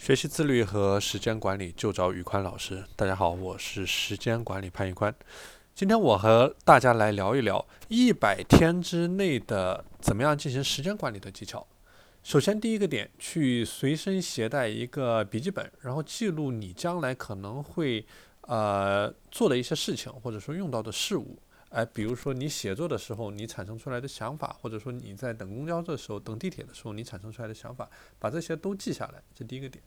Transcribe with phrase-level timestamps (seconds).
[0.00, 2.82] 学习自律和时间管理就找宇宽老师。
[2.96, 5.14] 大家好，我是时间管理潘宇宽。
[5.74, 11.66] 今天我和大家来聊一聊一百天之内的怎么样进行时间管理的技巧。
[12.22, 18.02] 首先，第一个点，去随身携带一个笔记本，然后记录你将来可能会
[18.46, 21.38] 呃做的一些事情，或者说用到的事物。
[21.70, 29.82] 哎，比如说你写作的时候，你产生出来的想法，或者说你在等公交的时候、等地铁的时候，你产生出来的想法，把这些都记下来，这第一个点。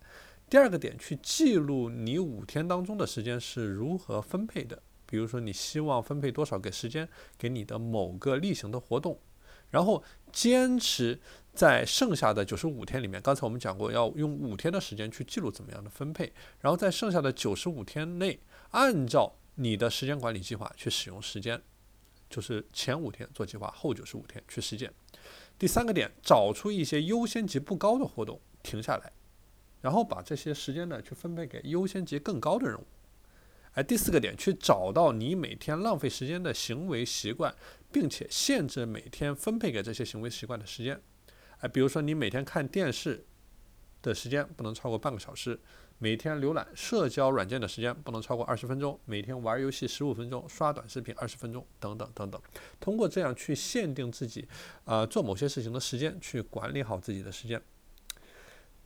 [0.50, 4.82] 第二个点，去记录你五天当中的时间是如何分配的。
[5.06, 9.20] 比如说，你希望分配多少给时间给你的某个例行的活动，
[9.70, 11.20] 然后坚持
[11.54, 13.22] 在剩下的九十五天里面。
[13.22, 18.40] 刚才我们讲过，要用五天的时间去记录怎么样的分配，然后在剩下的九十五天内，
[18.72, 21.62] 按照你的时间管理计划去使用时间。
[22.34, 24.92] 就是前五天做计划，后九十五天去实践。
[25.60, 29.14] 第三个点，找出一些优先级不高的活动，停下来，
[29.82, 32.88] 然后把这些时间呢去分配给优先级更高的任务。
[33.74, 37.54] 哎，第四个点，去找到你每天浪费时间的行为习惯，
[37.92, 41.00] 并且限制每天分配给这些行为习惯的时间。
[41.60, 43.24] 哎，比如说你每天看电视
[44.04, 45.60] 的时间不能超过半个小时。
[46.00, 52.42] 每天浏览社交软件的时间不能超过二十分钟，每天玩游戏十五分钟，刷短视频二十分钟，等等等等。
[52.80, 54.46] 通过这样去限定自己，
[54.84, 57.62] 呃，做某些事情的时间，去管理好自己的时间。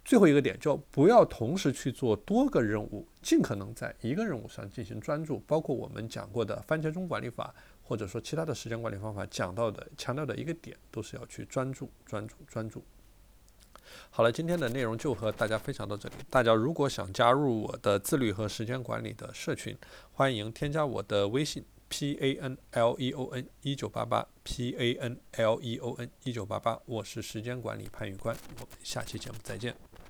[0.06, 5.40] 最后一个点，就不要同时去做多个任务，尽可能在一个任务上进行专注。
[5.48, 12.84] 包括我们讲过的番茄钟管理法，或者说其他的时间管理方法，讲到的强调的一个点，都是要去专注、专注、专注。
[14.09, 16.16] 好了，今天的内容就和大家分享到这里。
[16.30, 19.78] 大家如果想加入我的自律和时间管理的社群，
[20.14, 26.09] 欢迎添加我的微信 p a n l e o n 一九八八 p a n l e o n
[26.23, 29.76] 一九八八，我是时间管理潘宇官，我们下期节目再见。